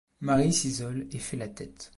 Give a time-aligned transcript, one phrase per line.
[0.21, 1.89] Marie s'isole et fait la tête.